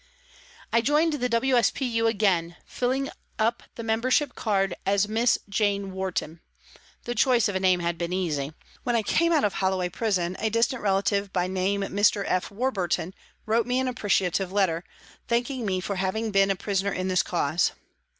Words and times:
I 0.73 0.81
joined 0.81 1.13
the 1.13 1.29
W.S.P.U. 1.29 2.07
again, 2.07 2.55
filling 2.65 3.11
up 3.37 3.61
the 3.75 3.83
membership 3.83 4.33
card 4.33 4.73
as 4.83 5.07
Miss 5.07 5.37
Jane 5.47 5.91
Warton. 5.91 6.41
The 7.03 7.13
choice 7.13 7.47
of 7.47 7.55
a 7.55 7.59
name 7.59 7.81
had 7.81 7.99
been 7.99 8.11
easy. 8.11 8.51
When 8.81 8.95
I 8.95 9.03
came 9.03 9.31
out 9.31 9.43
of 9.43 9.53
Holloway 9.53 9.89
Prison, 9.89 10.37
a 10.39 10.49
distant 10.49 10.81
relative, 10.81 11.31
by 11.31 11.45
name 11.45 11.81
Mr. 11.81 12.23
F. 12.25 12.49
Warburton, 12.49 13.13
wrote 13.45 13.67
me 13.67 13.79
an 13.79 13.87
appreciative 13.87 14.51
letter, 14.51 14.83
thanking 15.27 15.67
me 15.67 15.79
for 15.79 15.97
having 15.97 16.31
been 16.31 16.49
a 16.49 16.55
prisoner 16.55 16.91
in 16.91 17.07
this 17.07 17.21
cause. 17.21 17.73